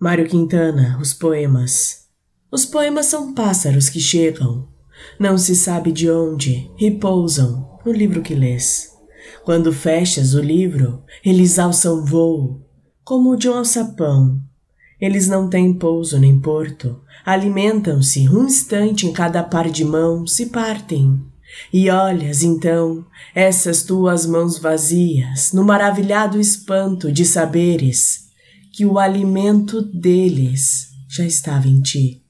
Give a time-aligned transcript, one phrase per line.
[0.00, 2.04] Mário Quintana, os poemas.
[2.52, 4.68] Os poemas são pássaros que chegam,
[5.18, 8.92] não se sabe de onde, e pousam no livro que lês.
[9.44, 12.64] Quando fechas o livro, eles alçam voo,
[13.02, 14.40] como o de um alçapão.
[15.00, 20.46] Eles não têm pouso nem porto, alimentam-se um instante em cada par de mãos e
[20.46, 21.20] partem.
[21.72, 23.04] E olhas então
[23.34, 28.27] essas tuas mãos vazias, no maravilhado espanto de saberes
[28.78, 32.22] que o alimento deles já estava em ti.